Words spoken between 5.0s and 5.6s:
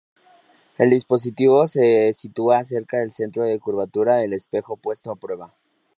a prueba.